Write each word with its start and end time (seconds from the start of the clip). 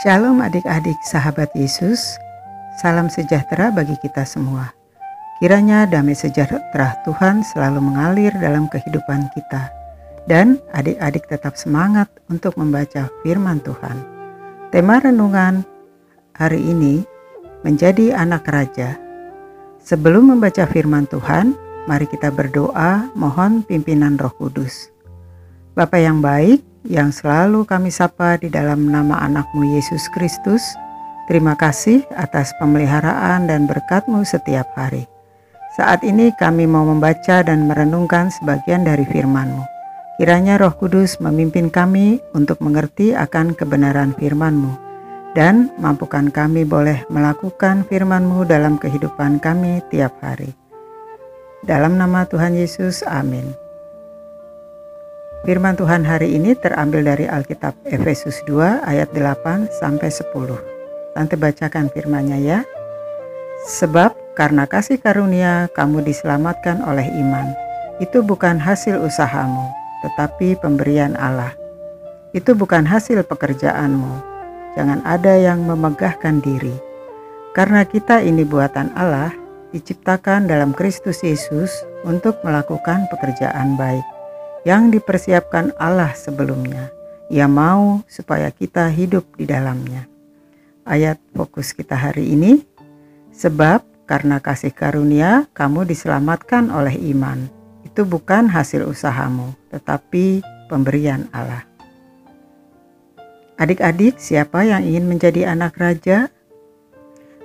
Shalom 0.00 0.40
adik-adik 0.40 0.96
sahabat 1.04 1.52
Yesus, 1.52 2.16
salam 2.80 3.12
sejahtera 3.12 3.68
bagi 3.68 3.92
kita 4.00 4.24
semua. 4.24 4.72
Kiranya 5.36 5.84
damai 5.84 6.16
sejahtera 6.16 6.96
Tuhan 7.04 7.44
selalu 7.44 7.84
mengalir 7.84 8.32
dalam 8.40 8.64
kehidupan 8.72 9.28
kita. 9.36 9.68
Dan 10.24 10.56
adik-adik 10.72 11.28
tetap 11.28 11.52
semangat 11.52 12.08
untuk 12.32 12.56
membaca 12.56 13.12
firman 13.20 13.60
Tuhan. 13.60 14.00
Tema 14.72 15.04
renungan 15.04 15.68
hari 16.32 16.64
ini 16.64 17.04
menjadi 17.60 18.16
anak 18.16 18.48
raja. 18.48 18.96
Sebelum 19.84 20.32
membaca 20.32 20.64
firman 20.64 21.12
Tuhan, 21.12 21.52
mari 21.84 22.08
kita 22.08 22.32
berdoa 22.32 23.12
mohon 23.12 23.60
pimpinan 23.68 24.16
roh 24.16 24.32
kudus. 24.32 24.88
Bapa 25.76 26.00
yang 26.00 26.24
baik, 26.24 26.64
yang 26.86 27.12
selalu 27.12 27.68
kami 27.68 27.92
sapa 27.92 28.40
di 28.40 28.48
dalam 28.48 28.88
nama 28.88 29.20
anakmu 29.24 29.76
Yesus 29.76 30.08
Kristus. 30.16 30.62
Terima 31.28 31.54
kasih 31.54 32.02
atas 32.16 32.50
pemeliharaan 32.58 33.46
dan 33.46 33.68
berkatmu 33.68 34.24
setiap 34.26 34.66
hari. 34.74 35.06
Saat 35.78 36.02
ini 36.02 36.34
kami 36.34 36.66
mau 36.66 36.82
membaca 36.82 37.46
dan 37.46 37.70
merenungkan 37.70 38.32
sebagian 38.34 38.82
dari 38.82 39.06
firmanmu. 39.06 39.62
Kiranya 40.18 40.60
roh 40.60 40.74
kudus 40.74 41.16
memimpin 41.22 41.70
kami 41.72 42.20
untuk 42.36 42.60
mengerti 42.60 43.16
akan 43.16 43.56
kebenaran 43.56 44.12
firmanmu 44.18 44.90
dan 45.32 45.70
mampukan 45.78 46.28
kami 46.28 46.66
boleh 46.66 47.06
melakukan 47.08 47.86
firmanmu 47.86 48.42
dalam 48.44 48.76
kehidupan 48.76 49.38
kami 49.38 49.78
tiap 49.88 50.18
hari. 50.18 50.50
Dalam 51.62 52.00
nama 52.00 52.26
Tuhan 52.26 52.56
Yesus, 52.56 53.04
amin. 53.06 53.69
Firman 55.50 55.74
Tuhan 55.74 56.06
hari 56.06 56.38
ini 56.38 56.54
terambil 56.54 57.02
dari 57.02 57.26
Alkitab 57.26 57.74
Efesus 57.82 58.38
2 58.46 58.86
ayat 58.86 59.10
8 59.10 59.66
sampai 59.82 60.06
10. 60.06 60.30
Tante 61.10 61.34
bacakan 61.34 61.90
firmannya 61.90 62.38
ya. 62.38 62.62
Sebab 63.66 64.14
karena 64.38 64.70
kasih 64.70 65.02
karunia 65.02 65.66
kamu 65.74 66.06
diselamatkan 66.06 66.86
oleh 66.86 67.02
iman. 67.18 67.50
Itu 67.98 68.22
bukan 68.22 68.62
hasil 68.62 69.02
usahamu, 69.02 69.66
tetapi 70.06 70.54
pemberian 70.62 71.18
Allah. 71.18 71.50
Itu 72.30 72.54
bukan 72.54 72.86
hasil 72.86 73.26
pekerjaanmu. 73.26 74.22
Jangan 74.78 75.02
ada 75.02 75.34
yang 75.34 75.66
memegahkan 75.66 76.38
diri. 76.46 76.78
Karena 77.58 77.82
kita 77.82 78.22
ini 78.22 78.46
buatan 78.46 78.94
Allah, 78.94 79.34
diciptakan 79.74 80.46
dalam 80.46 80.70
Kristus 80.70 81.26
Yesus 81.26 81.74
untuk 82.06 82.38
melakukan 82.46 83.10
pekerjaan 83.10 83.74
baik 83.74 84.19
yang 84.64 84.92
dipersiapkan 84.92 85.72
Allah 85.80 86.12
sebelumnya. 86.12 86.92
Ia 87.30 87.46
mau 87.46 88.02
supaya 88.10 88.50
kita 88.50 88.90
hidup 88.90 89.24
di 89.38 89.46
dalamnya. 89.46 90.10
Ayat 90.82 91.22
fokus 91.30 91.70
kita 91.70 91.94
hari 91.94 92.34
ini, 92.34 92.66
sebab 93.30 93.86
karena 94.10 94.42
kasih 94.42 94.74
karunia 94.74 95.46
kamu 95.54 95.86
diselamatkan 95.86 96.74
oleh 96.74 96.98
iman. 97.14 97.46
Itu 97.86 98.02
bukan 98.02 98.50
hasil 98.50 98.82
usahamu, 98.90 99.54
tetapi 99.70 100.42
pemberian 100.66 101.30
Allah. 101.30 101.62
Adik-adik, 103.60 104.18
siapa 104.18 104.66
yang 104.66 104.82
ingin 104.82 105.06
menjadi 105.06 105.52
anak 105.52 105.78
raja? 105.78 106.32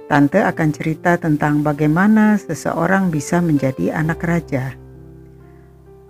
Tante 0.05 0.39
akan 0.41 0.69
cerita 0.73 1.17
tentang 1.17 1.61
bagaimana 1.65 2.39
seseorang 2.39 3.11
bisa 3.13 3.41
menjadi 3.43 3.93
anak 3.93 4.21
raja. 4.23 4.84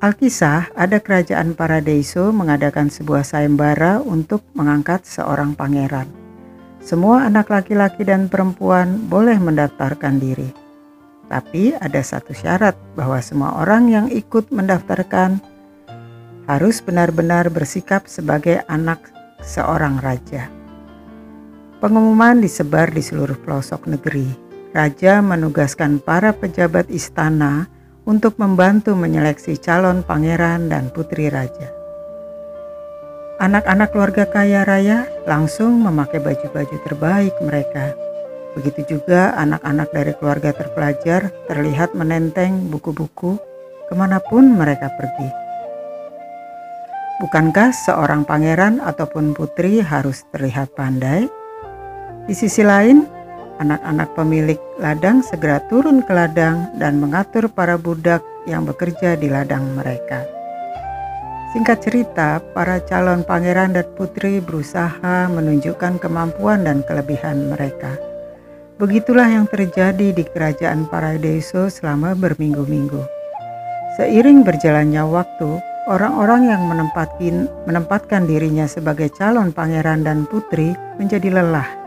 Alkisah, 0.06 0.70
ada 0.78 1.02
kerajaan 1.02 1.58
Paradeiso 1.58 2.30
mengadakan 2.30 2.94
sebuah 2.94 3.26
sayembara 3.26 4.06
untuk 4.06 4.46
mengangkat 4.54 5.02
seorang 5.02 5.58
pangeran. 5.58 6.06
Semua 6.78 7.26
anak 7.26 7.50
laki-laki 7.50 8.06
dan 8.06 8.30
perempuan 8.30 9.10
boleh 9.10 9.34
mendaftarkan 9.42 10.22
diri. 10.22 10.54
Tapi 11.26 11.74
ada 11.82 12.06
satu 12.06 12.38
syarat 12.38 12.78
bahwa 12.94 13.18
semua 13.18 13.58
orang 13.58 13.90
yang 13.90 14.06
ikut 14.14 14.54
mendaftarkan 14.54 15.42
harus 16.46 16.86
benar-benar 16.86 17.50
bersikap 17.50 18.06
sebagai 18.06 18.62
anak 18.70 19.02
seorang 19.42 19.98
raja. 20.06 20.54
Pengumuman 21.82 22.46
disebar 22.46 22.94
di 22.94 23.02
seluruh 23.02 23.42
pelosok 23.42 23.90
negeri. 23.90 24.30
Raja 24.70 25.18
menugaskan 25.26 25.98
para 25.98 26.30
pejabat 26.30 26.94
istana 26.94 27.74
untuk 28.06 28.38
membantu 28.38 28.94
menyeleksi 28.94 29.58
calon 29.58 30.06
pangeran 30.06 30.70
dan 30.70 30.94
putri 30.94 31.30
raja. 31.30 31.74
Anak-anak 33.36 33.92
keluarga 33.92 34.24
kaya 34.32 34.64
raya 34.64 35.04
langsung 35.28 35.84
memakai 35.84 36.24
baju-baju 36.24 36.78
terbaik 36.88 37.36
mereka. 37.44 37.92
Begitu 38.56 38.96
juga 38.96 39.36
anak-anak 39.36 39.92
dari 39.92 40.14
keluarga 40.16 40.56
terpelajar 40.56 41.28
terlihat 41.52 41.92
menenteng 41.92 42.72
buku-buku 42.72 43.36
ke 43.92 43.94
mana 43.94 44.24
pun 44.24 44.56
mereka 44.56 44.88
pergi. 44.96 45.30
Bukankah 47.20 47.76
seorang 47.76 48.24
pangeran 48.24 48.80
ataupun 48.80 49.36
putri 49.36 49.84
harus 49.84 50.24
terlihat 50.32 50.72
pandai? 50.72 51.28
Di 52.28 52.36
sisi 52.36 52.64
lain, 52.64 53.08
Anak-anak 53.56 54.20
pemilik 54.20 54.60
ladang 54.84 55.24
segera 55.24 55.64
turun 55.72 56.04
ke 56.04 56.12
ladang 56.12 56.76
dan 56.76 57.00
mengatur 57.00 57.48
para 57.48 57.80
budak 57.80 58.20
yang 58.44 58.68
bekerja 58.68 59.16
di 59.16 59.32
ladang 59.32 59.64
mereka. 59.80 60.28
Singkat 61.56 61.80
cerita, 61.80 62.44
para 62.52 62.84
calon 62.84 63.24
pangeran 63.24 63.72
dan 63.72 63.88
putri 63.96 64.44
berusaha 64.44 65.32
menunjukkan 65.32 66.04
kemampuan 66.04 66.68
dan 66.68 66.84
kelebihan 66.84 67.48
mereka. 67.48 67.96
Begitulah 68.76 69.32
yang 69.32 69.48
terjadi 69.48 70.12
di 70.12 70.28
kerajaan 70.28 70.84
Paradiso 70.92 71.72
selama 71.72 72.12
berminggu-minggu. 72.12 73.08
Seiring 73.96 74.44
berjalannya 74.44 75.08
waktu, 75.08 75.64
orang-orang 75.88 76.52
yang 76.52 76.68
menempatkan 77.64 78.28
dirinya 78.28 78.68
sebagai 78.68 79.08
calon 79.16 79.56
pangeran 79.56 80.04
dan 80.04 80.28
putri 80.28 80.76
menjadi 81.00 81.40
lelah 81.40 81.84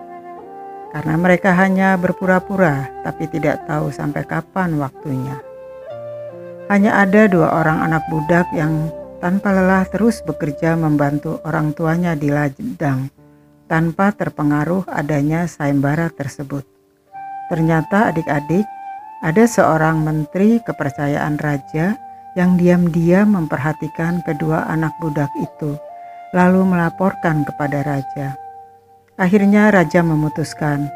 karena 0.93 1.15
mereka 1.21 1.53
hanya 1.53 1.94
berpura-pura 2.00 2.88
tapi 3.04 3.28
tidak 3.28 3.65
tahu 3.69 3.93
sampai 3.93 4.25
kapan 4.25 4.76
waktunya. 4.81 5.37
Hanya 6.69 7.00
ada 7.00 7.25
dua 7.28 7.49
orang 7.65 7.81
anak 7.81 8.04
budak 8.12 8.44
yang 8.53 8.93
tanpa 9.19 9.50
lelah 9.50 9.88
terus 9.88 10.21
bekerja 10.22 10.77
membantu 10.77 11.41
orang 11.43 11.72
tuanya 11.72 12.12
di 12.15 12.28
ladang 12.28 13.09
tanpa 13.69 14.12
terpengaruh 14.16 14.88
adanya 14.88 15.44
sayembara 15.44 16.09
tersebut. 16.12 16.65
Ternyata 17.48 18.12
adik-adik, 18.12 18.65
ada 19.25 19.44
seorang 19.44 20.04
menteri 20.04 20.60
kepercayaan 20.65 21.37
raja 21.41 21.97
yang 22.37 22.56
diam-diam 22.56 23.32
memperhatikan 23.32 24.25
kedua 24.25 24.69
anak 24.69 24.93
budak 25.00 25.32
itu, 25.41 25.77
lalu 26.37 26.65
melaporkan 26.65 27.44
kepada 27.44 27.84
raja. 27.84 28.47
Akhirnya 29.19 29.75
raja 29.75 29.99
memutuskan, 29.99 30.87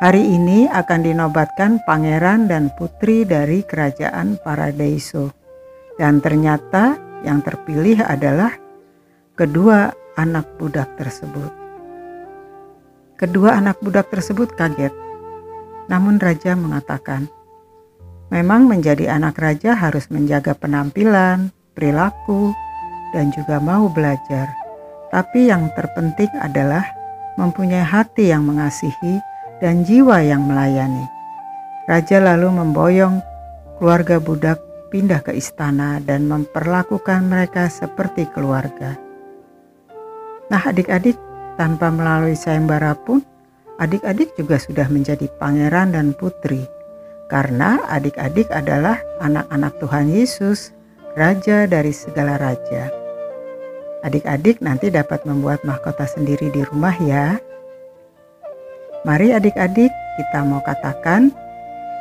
hari 0.00 0.24
ini 0.24 0.64
akan 0.64 1.04
dinobatkan 1.04 1.76
pangeran 1.84 2.48
dan 2.48 2.72
putri 2.72 3.28
dari 3.28 3.60
kerajaan 3.68 4.40
Paradeiso. 4.40 5.28
Dan 6.00 6.24
ternyata 6.24 6.96
yang 7.20 7.44
terpilih 7.44 8.00
adalah 8.00 8.56
kedua 9.36 9.92
anak 10.16 10.56
budak 10.56 10.88
tersebut. 10.96 11.52
Kedua 13.20 13.60
anak 13.60 13.76
budak 13.84 14.08
tersebut 14.08 14.56
kaget. 14.56 14.96
Namun 15.92 16.16
raja 16.16 16.56
mengatakan, 16.56 17.28
memang 18.32 18.72
menjadi 18.72 19.12
anak 19.20 19.36
raja 19.36 19.76
harus 19.76 20.08
menjaga 20.08 20.56
penampilan, 20.56 21.52
perilaku, 21.76 22.56
dan 23.12 23.28
juga 23.36 23.60
mau 23.60 23.92
belajar. 23.92 24.48
Tapi 25.12 25.52
yang 25.52 25.68
terpenting 25.76 26.32
adalah 26.40 26.95
mempunyai 27.36 27.84
hati 27.84 28.32
yang 28.32 28.44
mengasihi 28.48 29.20
dan 29.60 29.84
jiwa 29.84 30.20
yang 30.20 30.44
melayani. 30.44 31.04
Raja 31.86 32.18
lalu 32.18 32.50
memboyong 32.50 33.22
keluarga 33.78 34.18
budak 34.18 34.58
pindah 34.90 35.22
ke 35.22 35.36
istana 35.36 36.02
dan 36.02 36.26
memperlakukan 36.26 37.28
mereka 37.28 37.70
seperti 37.70 38.26
keluarga. 38.32 38.96
Nah, 40.50 40.62
adik-adik, 40.62 41.18
tanpa 41.58 41.90
melalui 41.90 42.36
sayembara 42.36 42.94
pun, 42.94 43.22
adik-adik 43.82 44.32
juga 44.38 44.60
sudah 44.60 44.86
menjadi 44.88 45.26
pangeran 45.40 45.94
dan 45.94 46.14
putri, 46.14 46.64
karena 47.26 47.82
adik-adik 47.90 48.46
adalah 48.54 49.00
anak-anak 49.18 49.72
Tuhan 49.82 50.06
Yesus, 50.10 50.70
Raja 51.16 51.64
dari 51.64 51.96
segala 51.96 52.36
raja. 52.36 53.05
Adik-adik 54.06 54.62
nanti 54.62 54.86
dapat 54.86 55.26
membuat 55.26 55.66
mahkota 55.66 56.06
sendiri 56.06 56.54
di 56.54 56.62
rumah 56.62 56.94
ya. 57.02 57.42
Mari 59.02 59.34
adik-adik 59.34 59.90
kita 59.90 60.46
mau 60.46 60.62
katakan, 60.62 61.34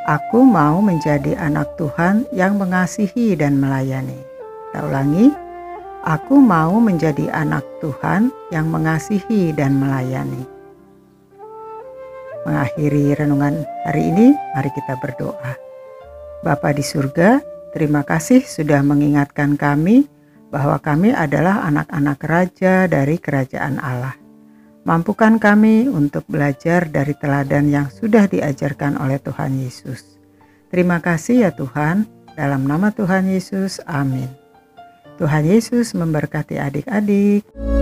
aku 0.05 0.45
mau 0.45 0.85
menjadi 0.85 1.33
anak 1.41 1.65
Tuhan 1.81 2.29
yang 2.29 2.61
mengasihi 2.61 3.33
dan 3.33 3.57
melayani. 3.57 4.21
Kita 4.69 4.85
ulangi, 4.85 5.33
aku 6.05 6.37
mau 6.37 6.77
menjadi 6.77 7.25
anak 7.33 7.65
Tuhan 7.81 8.29
yang 8.53 8.69
mengasihi 8.69 9.49
dan 9.57 9.81
melayani. 9.81 10.53
mengakhiri 12.45 13.17
renungan 13.17 13.65
hari 13.89 14.13
ini, 14.13 14.29
mari 14.53 14.69
kita 14.69 14.93
berdoa. 15.01 15.57
Bapa 16.45 16.69
di 16.77 16.85
surga, 16.85 17.41
terima 17.73 18.05
kasih 18.05 18.45
sudah 18.45 18.85
mengingatkan 18.85 19.57
kami 19.57 20.05
bahwa 20.49 20.77
kami 20.79 21.11
adalah 21.11 21.65
anak-anak 21.65 22.19
raja 22.25 22.85
dari 22.85 23.17
kerajaan 23.17 23.81
Allah. 23.81 24.15
Mampukan 24.85 25.41
kami 25.41 25.89
untuk 25.89 26.29
belajar 26.29 26.85
dari 26.85 27.17
teladan 27.17 27.73
yang 27.73 27.87
sudah 27.89 28.29
diajarkan 28.29 29.01
oleh 29.01 29.17
Tuhan 29.17 29.57
Yesus. 29.57 30.21
Terima 30.69 31.01
kasih 31.01 31.49
ya 31.49 31.51
Tuhan, 31.51 32.05
dalam 32.37 32.69
nama 32.69 32.93
Tuhan 32.93 33.25
Yesus, 33.25 33.81
amin. 33.89 34.29
Tuhan 35.17 35.47
Yesus 35.47 35.95
memberkati 35.97 36.59
adik-adik. 36.59 37.74